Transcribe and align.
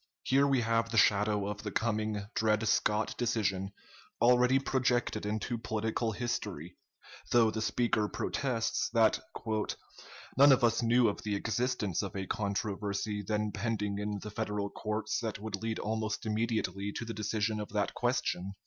Here 0.23 0.47
we 0.47 0.61
have 0.61 0.89
the 0.89 0.97
shadow 0.97 1.45
of 1.47 1.61
the 1.61 1.69
coming 1.71 2.25
Dred 2.33 2.67
Scott 2.67 3.13
decision 3.19 3.71
already 4.19 4.57
projected 4.57 5.27
into 5.27 5.59
political 5.59 6.11
history, 6.13 6.75
though 7.31 7.51
the 7.51 7.61
speaker 7.61 8.07
protests 8.07 8.89
that 8.93 9.19
"none 10.35 10.51
of 10.51 10.63
us 10.63 10.81
knew 10.81 11.07
of 11.07 11.21
the 11.21 11.35
existence 11.35 12.01
of 12.01 12.15
a 12.15 12.25
controversy 12.25 13.21
then 13.21 13.51
pending 13.51 13.99
in 13.99 14.17
the 14.23 14.31
Federal 14.31 14.71
courts 14.71 15.19
that 15.19 15.37
would 15.37 15.57
lead 15.61 15.77
almost 15.77 16.25
immediately 16.25 16.91
to 16.93 17.05
the 17.05 17.13
decision 17.13 17.59
of 17.59 17.69
that 17.69 17.93
question." 17.93 18.55